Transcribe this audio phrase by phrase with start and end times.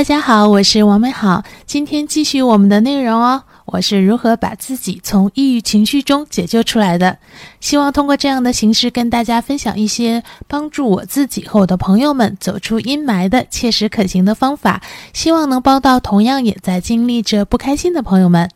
[0.00, 3.42] 大家好，我是王美好，今天继续我们的内容哦。
[3.66, 7.18] 我是如何把自己从抑郁情绪中解救出来的？
[7.60, 14.80] 希望通过这样的形式跟大家分享一些帮助我自己和我的朋友们走出阴霾的切实可行的方法，
[15.12, 18.48] 希望能帮到同样也在经历着不开心的朋友们。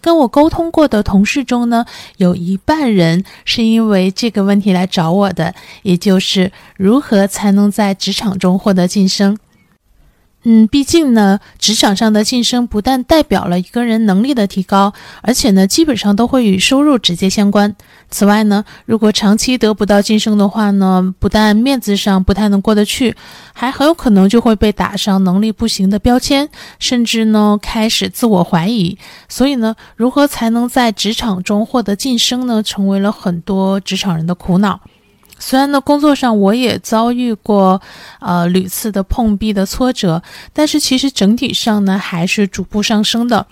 [0.00, 1.84] 跟我沟通过的同事中呢，
[2.18, 5.52] 有一半人是因为这个问题来找我的，
[5.82, 9.36] 也就是如何才能在职场中获得晋升。
[10.44, 17.76] 嗯，毕竟呢，职场上的晋升不但代表了一个人能力的提高，而且呢，基本上都会与收入直接相关。
[18.08, 23.14] 此外呢，如果长期得不到晋升的话呢，不但面子上不太能过得去，
[23.52, 28.96] 还很有可能就会被打上能力不行的标签，甚至呢，开始自我怀疑。
[29.28, 32.62] 所以呢，如何才能在职场中获得晋升呢？
[32.62, 34.80] 成为了很多职场人的苦恼。
[35.40, 37.80] 虽然呢，工作上我也遭遇过，
[38.20, 40.22] 呃，屡次的碰壁的挫折，
[40.52, 43.46] 但是其实整体上呢，还是逐步上升的。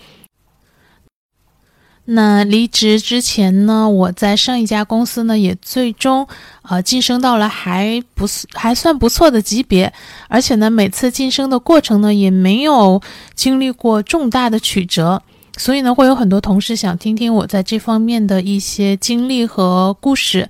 [2.11, 6.27] 那离职之前呢，我在上一家公司呢，也最终，
[6.63, 9.93] 呃，晋升到了还不还算不错的级别，
[10.27, 12.99] 而且呢，每次晋升的过程呢，也没有
[13.35, 15.21] 经历过重大的曲折，
[15.57, 20.49] 所以呢，会有很多同事想听听我在这方面的一些经历和故事。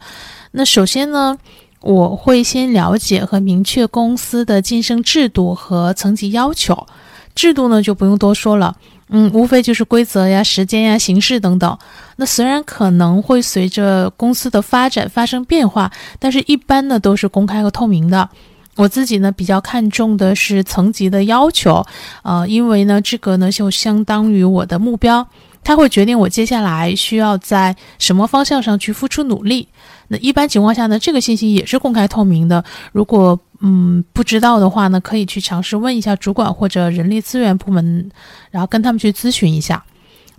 [0.51, 1.37] 那首先呢，
[1.81, 6.87] 我会先了解和明确公司的晋升制度和层级要求。
[7.35, 8.75] 制度呢就不用多说了，
[9.09, 11.77] 嗯，无非就是规则呀、时间呀、形式等等。
[12.17, 18.27] 那虽然可能会随着公司的发展发生变化，但是一般呢都是公开和透明的。
[18.75, 21.85] 我自己呢比较看重的是层级的要求，
[22.23, 25.25] 呃，因为呢这个呢就相当于我的目标。
[25.63, 29.67] 它会决定我接下来需要在什么方向上去付出努力。
[30.07, 32.63] 那一般情况下呢，这个信息也是公开透明的。
[32.91, 38.09] 如果嗯不知道的话呢，可以去尝试问一下主管或者人力资源部门，
[38.49, 39.83] 然后跟他们去咨询一下。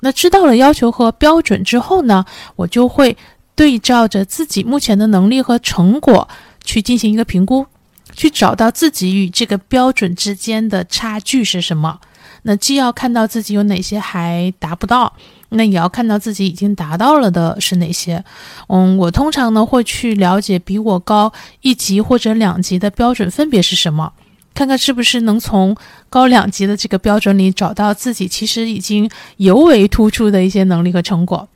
[0.00, 2.24] 那知道了要求和标准之后呢，
[2.56, 3.16] 我就会
[3.54, 6.26] 对照着自己目前的能力和成果
[6.64, 7.66] 去进行一个评估，
[8.14, 12.00] 去找到自己与这个标准之间的差距是什么。
[12.42, 15.12] 那既要看到自己有哪些还达不到，
[15.50, 18.24] 那也要看到自己已经达到了的是哪些。
[18.68, 24.12] 嗯，我通常呢会去了解比我高一级或者两级的标准分别是什么，
[24.54, 25.76] 看看是不是能从
[26.08, 31.48] 高两级的这个标准里找到自己其实已经尤为突出的一些能力和成果。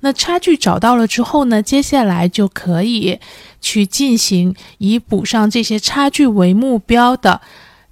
[0.00, 3.18] 那差距找到了之后呢，接下来就可以
[3.60, 7.40] 去进行以补上这些差距为目标的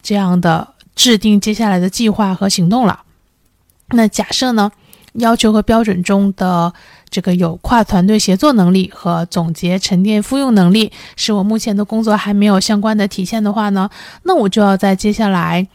[0.03, 0.72] 这样的。
[0.94, 3.03] 制定接下来的计划和行动了。
[3.88, 4.70] 那假设呢，
[5.14, 6.72] 要求和标准中的
[7.10, 13.91] 这个有跨团队协作能力和总结沉淀复用能力，是我目前的工作还没有相关的体现的话呢，
[14.22, 15.66] 那我就要在接下来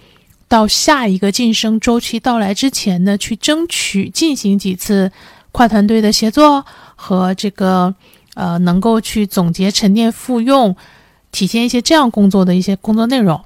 [0.47, 5.11] 到下一个晋升周期到来之前呢，去争取进行几次
[5.51, 7.94] 跨团队的协作和这个
[8.34, 10.75] 呃，能够去总结沉淀复用，
[11.31, 13.44] 体现一些这样工作的一些工作内容。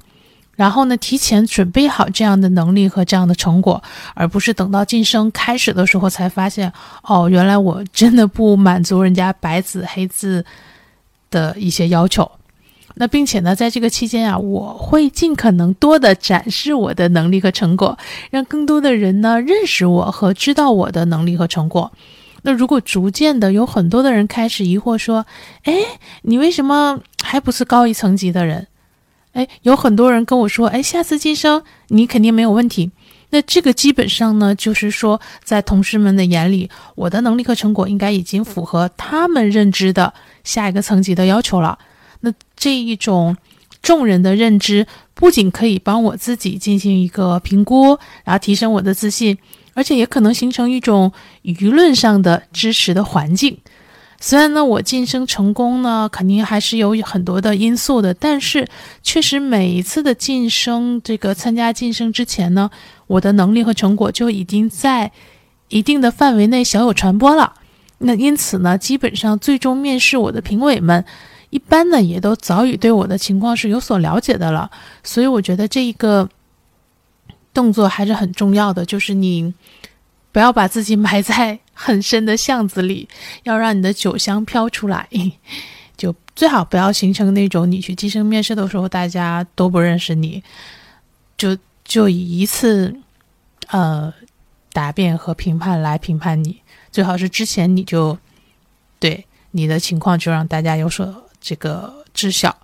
[0.61, 3.81] 然后呢，提前准备好这样的能力和这样的成果，
[4.13, 10.45] 而不是等到晋升开始的时候才发现，哦，原来我真的不满足人家白纸黑字
[11.31, 12.29] 的一些要求。
[12.93, 17.97] 那并且呢，在这个期间啊，我会尽可能多的展示我的能力和成果，
[18.29, 21.91] 让更多的人呢认识我和知道我的能力和成果。
[22.43, 25.25] 那如果逐渐的有很多的人开始疑惑说，
[25.63, 25.73] 哎，
[26.21, 28.67] 你为什么还不是高一层级的人？
[29.33, 32.91] 哎，有很多人跟我说，哎，下次晋升你肯定没有问题。
[33.29, 41.79] 那这个基本上呢，就是说，在同事们的眼里，我的能力和成果应该已经符合他们认知的下一个层级的要求了。
[42.19, 43.37] 那这一种
[43.81, 49.37] 众人的认知，不仅可以帮我自己进行一个评估，然后提升我的自信，
[49.73, 53.57] 而且也可能形成一种舆论上的支持的环境。
[54.23, 58.67] 虽然呢，我晋升成功呢，肯定还是有很多的因素的，但是
[59.01, 62.69] 确实每一次的晋升，这个参加晋升之前呢，
[63.07, 65.11] 我的能力和成果就已经在
[65.69, 67.53] 一定的范围内小有传播了。
[67.97, 71.03] 那因此呢，基本上最终面试我的评委们，
[71.49, 74.69] 一般呢也都早已对我的情况是有所了解的了。
[75.03, 76.29] 所以我觉得这一个
[77.55, 79.51] 动作还是很重要的，就是你
[80.31, 81.57] 不要把自己埋在。
[81.83, 83.09] 很深的巷子里，
[83.41, 85.07] 要让你的酒香飘出来，
[85.97, 90.43] 就最好不要形成那种你去晋升面试的时候，大家都不认识你，
[91.35, 92.95] 就就以一次
[93.69, 94.13] 呃
[94.71, 96.61] 答辩和评判来评判你。
[96.91, 98.15] 最好是之前你就
[98.99, 102.55] 对你的情况就让大家有所这个知晓。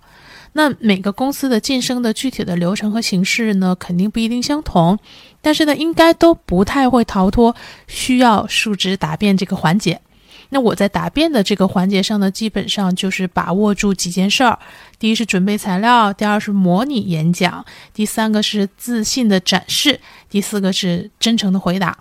[0.58, 4.98] 那每个公司的晋升的具体的流程和形式呢，肯定不一定相同，
[5.40, 7.54] 但是呢，应该都不太会逃脱
[7.86, 10.00] 需要述职答辩这个环节。
[10.48, 14.58] 那我在答辩的这个环节上呢，基本上就是把握住几件事儿：
[14.98, 17.64] 第一是准备材料，第二是模拟演讲，
[17.94, 21.96] 第三个是自信的展示，第四个是真诚的回答。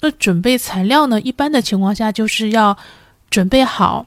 [0.00, 2.78] 那准备材料呢，一般的情况下就是要
[3.28, 4.06] 准备好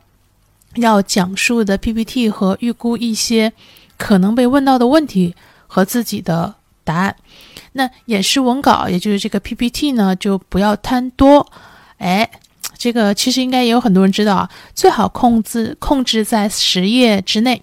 [0.82, 3.52] 要讲述的 PPT 和预估一些
[3.98, 5.36] 可能被问到的问题
[5.68, 7.16] 和自己的答案。
[7.74, 11.46] 那演示文稿，也就是这个 PPT 呢，就不要贪多，
[11.98, 12.30] 哎。
[12.80, 17.60] 这个其实应该也有很多人知道啊，最好控制控制在十页之内。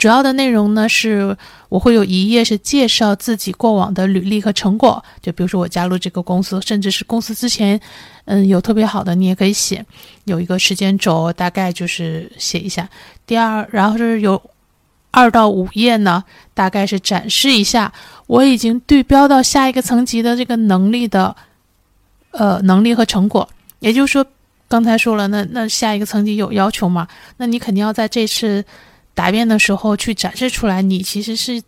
[0.00, 1.36] 主要的内容呢是，
[1.68, 7.78] 我会有一页是介绍自己过往的履历和成果，就比如说我加入这个公司，甚至是公司之前，
[8.24, 9.84] 嗯，有特别好的，你也可以写。
[10.24, 12.88] 有一个时间轴，大概就是写一下。
[13.26, 14.40] 第二，然后是有
[15.10, 16.24] 二到五页呢，
[16.54, 17.92] 大概是展示一下
[18.26, 21.36] 我已经对标到下一个层级的这个能力的，
[22.30, 23.46] 呃，能力和成果，
[23.80, 24.24] 也就是说。
[24.66, 27.08] 刚才说了，那那下一个层级有要求吗？
[27.38, 28.64] 那你肯定要在这次
[29.14, 31.62] 答辩的时候去展示出来，你其实是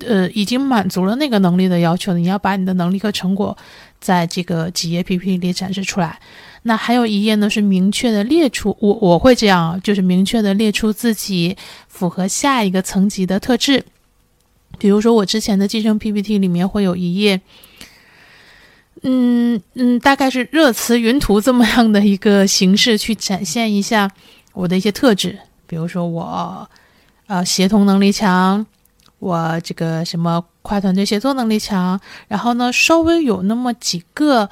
[0.00, 2.12] 呃已经满足了那个能力的要求。
[2.14, 3.56] 你要把你的能力和成果
[4.00, 6.18] 在这个几页 PPT 里展示出来。
[6.62, 11.56] 那还有一页呢，是明确的列出我我会这样，就是明确的列出自己
[11.88, 13.84] 符合下一个层级的特质。
[14.78, 17.40] 比如说我之前的晋升 PPT 里面会有一页。
[19.02, 24.10] 嗯嗯，大概是热词云图这么样的一个形式去展现一下
[24.54, 26.68] 我的一些特质，比如说我，
[27.26, 28.64] 呃，协同能力强，
[29.18, 34.48] 我这个什么跨团队协作能力强，然后呢，稍微有那么几个，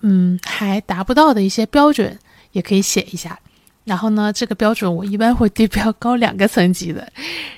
[0.00, 2.18] 嗯，还达不到的一些标准
[2.52, 3.38] 也可以写一下，
[3.84, 7.10] 然后呢，这个标准我一般会对标高两个层级的，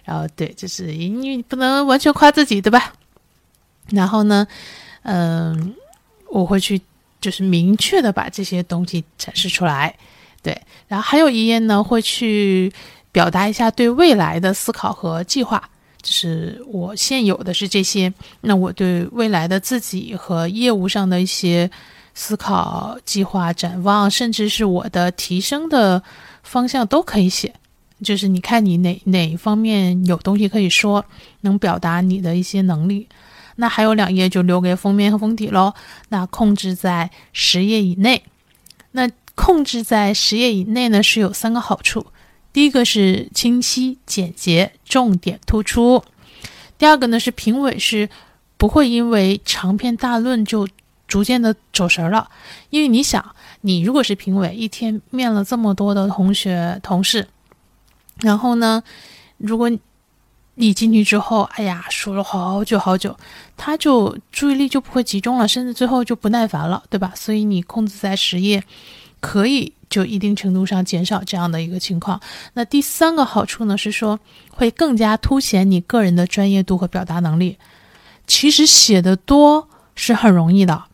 [0.05, 2.93] 然后对，就是因为不能完全夸自己，对吧？
[3.91, 4.47] 然后呢，
[5.03, 5.75] 嗯。
[6.29, 6.79] 我会去，
[7.21, 9.97] 就是明确的把这些东西展示出来，
[10.47, 10.57] 对。
[10.87, 12.73] 然后还有一页呢，会去
[13.11, 15.61] 表达一下对未来的思考和计划。
[16.01, 18.13] 就是我现有的是这些，
[18.43, 21.69] 那我对未来的自己和业务上的一些
[22.15, 26.01] 思考、计划、展望，甚至是我的提升的
[26.45, 27.53] 方向都可以写。
[28.05, 31.05] 就是你看你哪哪一方面有东西可以说，
[31.41, 33.09] 能表达你的一些能力。
[33.57, 35.75] 那还有两页就留给封面和封底喽。
[36.11, 38.23] 那控制在十页以内。
[38.93, 42.07] 那控制在十页以内呢，是有三个好处。
[42.53, 46.03] 第一个是清晰简洁，重点突出。
[46.79, 48.09] 第二个呢是评委是
[48.57, 50.67] 不会因为长篇大论就
[51.07, 52.29] 逐渐的走神了。
[52.71, 57.29] 因为你想，你如果是评委，一天面了这么多的同学同事，
[58.21, 58.83] 然后呢，
[59.37, 59.71] 如果
[60.55, 63.15] 你进去之后，哎呀，说了好久好久，
[63.59, 67.13] 他就注意力就不会集中了，甚至最后就不耐烦了，对吧？
[67.15, 68.65] 所以你控制在十页，
[69.27, 72.21] 可以就一定程度上减少这样的一个情况。
[72.55, 74.21] 那第三个好处呢，是说
[74.51, 77.59] 会更加凸显你个人的专业度和表达能力。
[78.29, 80.85] 其实写的多是很容易的，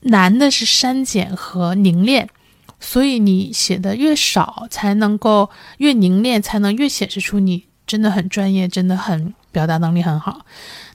[0.00, 2.28] 难的是删减和凝练。
[2.80, 5.48] 所以你写的越少，才能够
[5.78, 7.66] 越凝练，才能越显示出你。
[7.86, 10.44] 真的很专业，真的很表达能力很好。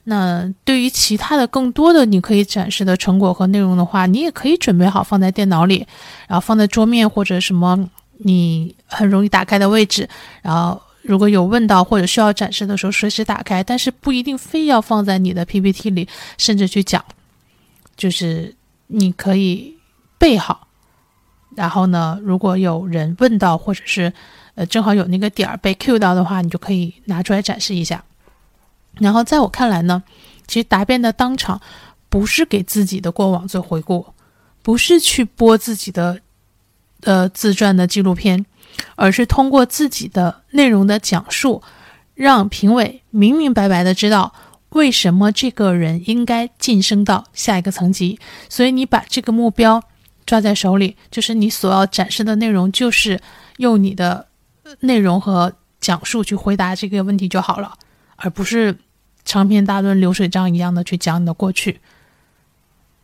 [0.04, 5.86] 那对于其他的更多的你可以展示的成果和内容的话，你也可以准备好放在电脑里，
[6.28, 10.08] 然后放在桌面或者什么你很容易打开的位置。
[10.42, 13.64] 然后如果有问到或者需要展示的时候，随时打开。
[13.64, 17.04] 但是不一定非要放在你的 PPT 里，甚至去讲，
[17.96, 18.56] 就是
[18.88, 19.76] 你可以
[20.18, 20.68] 备好。
[21.56, 24.12] 然后呢，如果有人问到或者是。
[24.54, 28.04] 呃，正好有那个点儿被 Q 到的话，你就可以拿出来展示一下。
[29.02, 30.04] 然后在我看来呢，
[30.48, 31.60] 其实答辩的当场
[32.08, 34.06] 不是给自己的过往做回顾，
[34.62, 36.22] 不是去播自己的
[37.02, 38.46] 呃自传的纪录片，
[38.96, 41.62] 而是通过自己的内容的讲述，
[42.14, 44.34] 让评委明明白白的知道
[44.70, 48.20] 为什么这个人应该晋升到下一个层级。
[48.48, 49.84] 所以你把这个目标
[50.26, 53.20] 抓在手里，就是你所要展示的内容，就是
[53.58, 54.28] 用你的。
[54.80, 57.74] 内容和讲述去回答这个问题就好了，
[58.16, 58.74] 而不是
[59.26, 61.80] 长篇大论、流水账一样的去讲你的过去。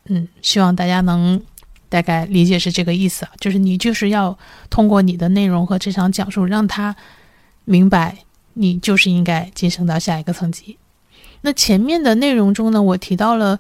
[0.06, 1.42] 嗯，希望大家能
[1.90, 4.38] 大概理解是这个意思，就是你就是要
[4.70, 6.96] 通过你的内容和这场讲述，让他
[7.66, 8.18] 明白
[8.54, 10.78] 你就是应该晋升到下一个层级。
[11.42, 13.60] 那前面的内容中呢，我提到了，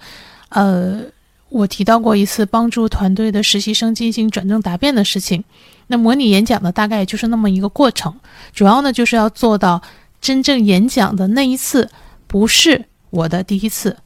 [0.50, 1.02] 呃，
[1.50, 5.44] 我提到过一次帮助团队的实习生进行转正答辩的事情。
[5.88, 8.20] 那模拟演讲呢，大概就是那么一个过程，
[8.54, 9.82] 主要呢就是要做到
[10.20, 11.90] 真正演讲的那一次
[12.28, 13.98] 不是我的第一次，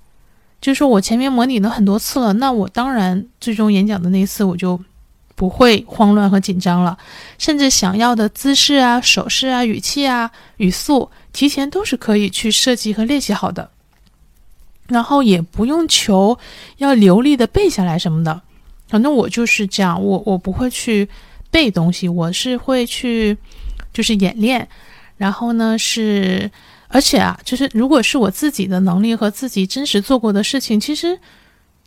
[0.61, 4.79] 就是说我前面模拟了很多次了，那我当然最终演讲的那一次我就
[5.35, 6.97] 不会慌乱和紧张了，
[7.37, 13.69] 甚至想要的姿势啊、手势啊、语气啊、语速，提前都是可以去设计和练习好的。
[14.87, 16.37] 然后也不用求
[16.77, 18.41] 要流利的背下来什么的，
[18.89, 21.07] 反正我就是这样，我我不会去
[21.49, 23.37] 背东西，我是会去
[23.93, 24.67] 就是演练。
[25.15, 26.51] 然后呢是，
[26.91, 31.17] 而且啊，就是如果是我自己的能力和自己真实做过的事情，其实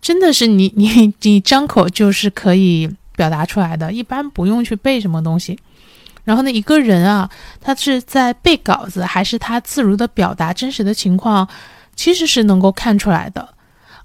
[0.01, 5.59] 真的是你你你张口就是可以表达出来的，一般不用去背什么东西。
[6.25, 7.29] 然后呢，一个人啊，
[7.61, 11.47] 他是在背稿子，还是他自如的表达真实的情况？
[11.95, 13.47] 其实是能够看出来的，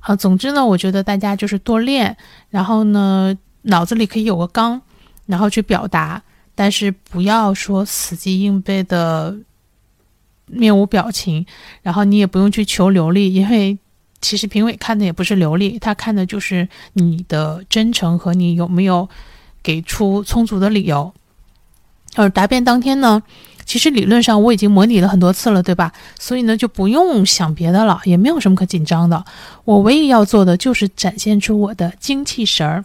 [0.02, 2.16] 啊，总之呢，我觉得大家就是多练，
[2.50, 4.80] 然后呢，脑子里可以有个纲，
[5.26, 6.22] 然后去表达，
[6.54, 9.36] 但是不要说死记硬背的，
[10.52, 11.46] 面无表情，
[11.82, 13.78] 然后你也不用去求流利，因为
[14.22, 19.08] 其实评委看的也不是流利，他看的就是你的真诚和你有没有
[19.64, 21.14] 给出充足的理由，
[22.16, 23.24] 而答辩当天呢。
[23.66, 25.94] 其实理论上我已经模拟了很多次了，对吧？
[26.20, 29.24] 所以呢就不用想别的了，也没有什么可紧张的。
[29.64, 32.84] 我唯一要做的就是展现出我的精气神儿。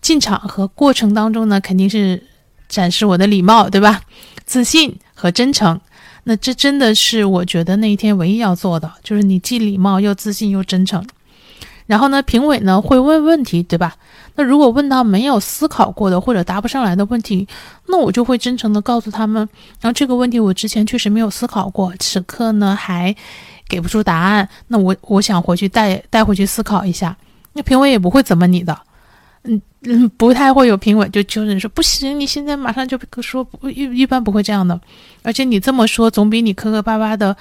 [0.00, 2.22] 进场和过程当中呢，肯定是
[2.70, 4.00] 展示我的礼貌，对吧？
[4.46, 5.78] 自信和真诚。
[6.24, 11.04] 那这真的是我觉得那一天唯一要做的，就是你既礼貌又自信又真诚。
[11.86, 13.96] 然后呢，评委呢会问问题，对吧？
[14.36, 17.46] 那如果问到没有思考过的或者答不上来的问题，
[17.88, 19.46] 那我就会真诚的告诉他们，
[19.80, 23.14] 然后这个问题我之前确实没有思考过，此刻呢还
[23.68, 24.48] 给不出答案。
[24.68, 27.14] 那我我想回去带带回去思考一下。
[27.52, 28.78] 那评委也不会怎么你的，
[29.44, 34.80] 嗯嗯，不太会有评委就纠正说不行，你现在马上就说不一一般不会这样的。
[35.22, 37.36] 而且你这么说总比你磕磕巴巴的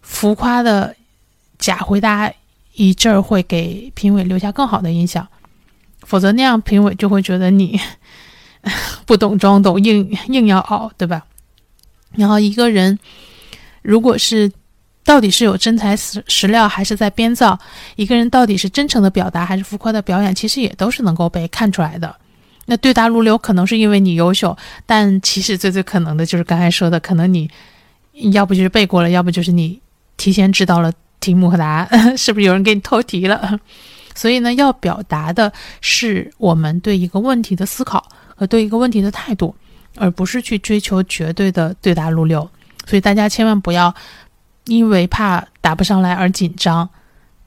[0.00, 0.94] 浮夸的
[1.58, 2.32] 假回答
[2.74, 5.26] 一阵儿会给评委留下更好的印象。
[6.04, 7.80] 否则那样评委就会觉得你
[9.06, 11.22] 不懂装懂，硬硬要熬，对吧？
[12.12, 12.98] 然后一个人
[13.82, 14.50] 如果是
[15.04, 17.58] 到底是有真材实实料，还是在编造？
[17.96, 20.34] 一个人到底是真诚的表达，还是浮夸的表演？
[20.34, 22.14] 其实也都是能够被看出来的。
[22.66, 24.56] 那对答如流，可能是因为你优秀，
[24.86, 27.50] 但其实最最可能的就是刚才说的，可能你
[28.32, 29.80] 要不就是背过了，要不就是你
[30.16, 33.58] 提前知道了题目和答案， 是不是有人给你偷题了？
[34.14, 38.06] 所以呢，要表达的是我们对一个问题的思考
[38.36, 39.52] 和对一个问题的态度，
[39.96, 42.48] 而不是去追求绝对的对答如流。
[42.86, 43.94] 所以大家千万不要
[44.66, 46.88] 因为怕答不上来而紧张，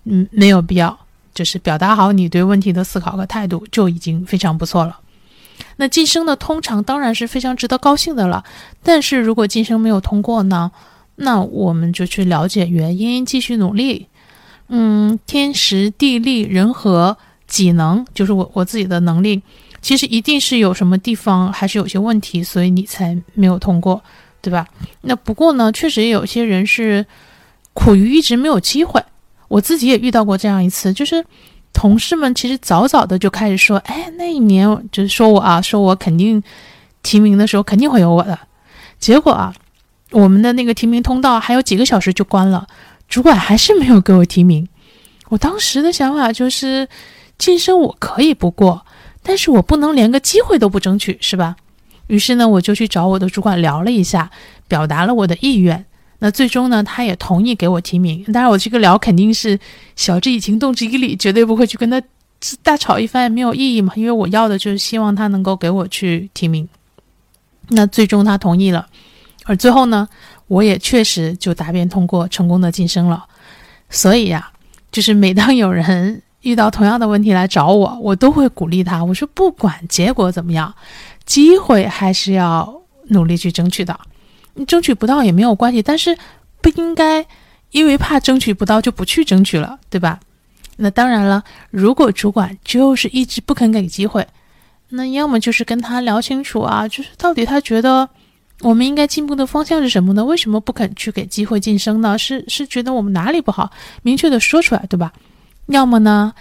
[0.03, 0.97] 嗯，没有必要，
[1.33, 4.99] 就是表达好你对问题的思考和态度就已经非常不错了。
[5.77, 8.43] 那晋升的通常当然是非常值得高兴的了，
[8.83, 10.71] 但是如果晋升没有通过呢，
[11.15, 14.07] 那我们就去了解原因，继续努力。
[14.67, 17.17] 嗯，天时地利人和
[17.47, 19.41] 己能，就是我我自己的能力，
[19.81, 24.03] 其实一定是有什么地方还是有些问题，所以你才没有通过，
[24.45, 24.67] 对吧？
[25.01, 27.03] 那不过呢，确实也有些人是
[27.73, 29.03] 苦于一直没有机会。
[29.47, 31.25] 我自己也遇到过这样一次，就是
[31.73, 36.43] 同事们其实早早的就开始说，哎，那一年就是说我啊，说我肯定
[37.01, 38.37] 提名的时候肯定会有我的，
[38.99, 39.51] 结果啊，
[40.11, 42.67] 我们的那个提名通道还有几个小时就关了。
[43.07, 44.67] 主管还是没有给我提名，
[45.29, 46.87] 我当时的想法就是，
[47.37, 48.85] 晋升我可以不过，
[49.21, 51.55] 但是我不能连个机会都不争取，是吧？
[52.07, 54.29] 于是呢，我就去找我的主管聊了一下，
[54.67, 55.85] 表达了我的意愿。
[56.19, 58.23] 那最终呢，他也同意给我提名。
[58.31, 59.59] 当然，我这个聊肯定是
[59.95, 62.01] 晓之以情，动之以理，绝对不会去跟他
[62.63, 63.93] 大吵一番，也没有意义嘛。
[63.95, 66.67] 因为我要的就是希望他能够给我去提名。
[67.69, 68.87] 那最终他同意了，
[69.45, 70.07] 而最后呢？
[70.47, 73.25] 我也确实就答辩通过，成功的晋升了。
[73.89, 74.51] 所以呀，
[74.91, 79.03] 就是每当有人遇到同样的问题来找我，我都会鼓励他。
[79.03, 80.73] 我说，不管结果怎么样，
[81.25, 83.99] 机会还是要努力去争取的。
[84.53, 86.17] 你争取不到也没有关系，但是
[86.61, 87.25] 不应该
[87.71, 90.19] 因为怕争取不到就不去争取了，对吧？
[90.77, 94.25] 那当然了，如果主管就是一直不肯给机会，
[94.89, 98.07] 那要么就是跟他聊清楚啊，就是到底他觉得。
[98.61, 100.23] 我们应该进步的方向是什么呢？
[100.23, 102.17] 为什么不肯去给机会晋升呢？
[102.17, 103.69] 是是觉得我们哪里不好，
[104.01, 105.11] 明确的说出来，对吧？
[105.67, 106.33] 要么呢，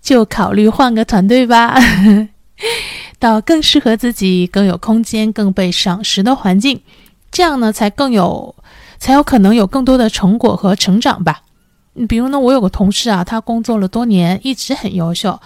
[0.00, 1.78] 就考虑换个团队吧，
[3.18, 6.80] 到更适合自己、更有空间、更被赏识的环境，
[7.30, 8.54] 这样呢，才更有，
[8.98, 11.42] 才有可能有更多的成果和成长吧。
[12.08, 15.40] 比如呢，我有个同事啊，他工作了多年，一直很优秀，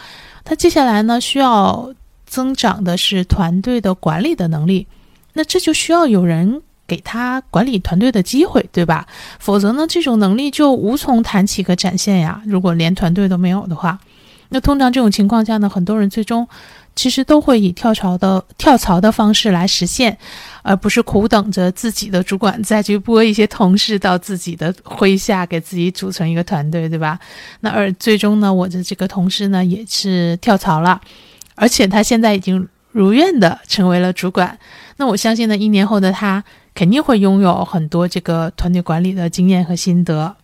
[0.44, 1.94] 他接下来呢，需要
[2.26, 4.86] 增长的是团队的管理的能力。
[5.32, 6.60] 那这就需要有人
[6.92, 9.06] 给他管理团队的机会，对吧？
[9.38, 12.42] 否则呢，这种能力就无从谈起和展现呀。
[12.44, 13.98] 如果连团队都没有的话，
[14.50, 16.46] 那通常这种情况下呢，很多人最终。
[16.94, 20.14] 其实都会以跳槽的跳槽的方式来实现，
[20.60, 27.18] 而不是苦等着自己的主管再去拨一些同事到自己的麾下，给自己组成一个团队，对吧？
[27.60, 31.00] 那而最终呢，我的这个同事呢也是跳槽了，
[31.54, 34.58] 而且他现在已经如愿的成为了主管。
[34.98, 40.36] 那我相信呢，一年后的他肯定会拥有很多这个团队管理的经验和心得。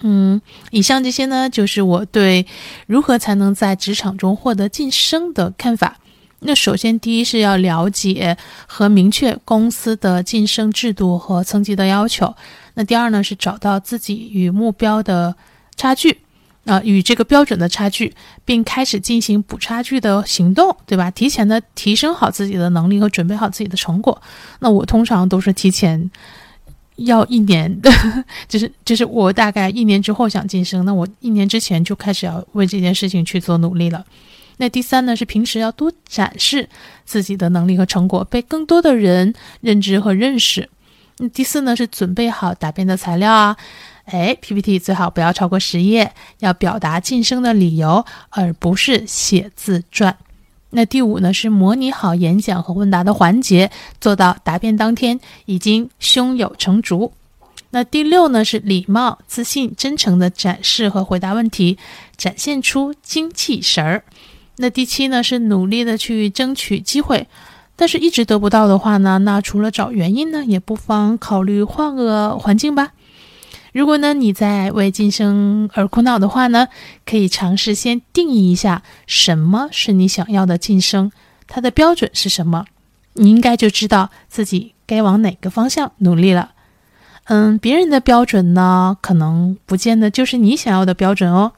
[0.00, 2.46] 嗯，以上这些呢，就是我对
[2.86, 5.98] 如何才能在职场中获得晋升的看法。
[6.40, 8.36] 那首先，第一是要了解
[8.66, 12.34] 和明确公司的晋升制度和层级的要求。
[12.74, 15.36] 那第二呢，是找到自己与目标的
[15.74, 16.18] 差距，
[16.64, 21.10] 啊，与这个标准的差距，并开始进行补差距的行动，对吧？
[21.10, 24.20] 提前的提升好自己的能力和准备好自己的成果。
[24.60, 26.10] 那我通常都是提前。
[26.98, 27.90] 要一年的，
[28.46, 34.04] 就是就是我大概一年之后想晋升，那我一年之前就开始要为这件事情去做努力了。
[34.58, 36.68] 那第三呢，是平时要多展示
[37.04, 40.70] 自己的能力和成果，被更多的人认知和认识。
[41.32, 43.56] 第四呢，是准备好答辩的材料啊，
[44.04, 50.16] 哎，PPT 最好不要超过十页，要表达晋升的理由，而不是写自传。
[50.70, 53.70] 那第五呢是模拟好演讲和问答的环节，
[54.00, 57.12] 做到答辩当天已经胸有成竹。
[57.70, 61.78] 那第六呢是礼貌、自信、真诚的展示和回答问题，
[62.16, 64.04] 展现出精气神儿。
[64.56, 67.26] 那第七呢是努力的去争取机会，
[67.74, 72.92] 但是一直得不到的话呢，那除了找原因呢，也不妨考虑换个环境吧。
[73.74, 76.68] 如果呢你在为晋升而苦恼的话呢，
[77.04, 81.10] 可以尝试先定义一下什么是你想要的晋升，
[81.48, 82.66] 它的标准是什么，
[83.14, 86.52] 你应该就知道自己该往哪个方向努力了。
[87.24, 91.54] 嗯，别人的标准呢，可能不见得就是你想要的标准哦。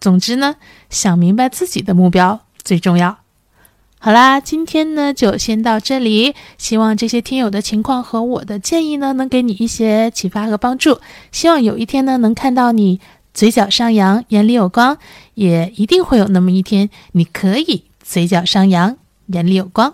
[0.00, 0.54] 总之呢，
[0.88, 3.19] 想明白自己的目标最重要。
[4.02, 6.34] 好啦，今天呢就先到这里。
[6.56, 11.00] 希望这些听友的情况和我的建议呢，能给你一些启发和帮助。
[11.30, 12.98] 希望有一天呢，能看到你
[13.34, 14.96] 嘴角上扬，眼里有光，
[15.34, 19.92] 也一定会有那么一天，你可以嘴角上扬，眼里有光。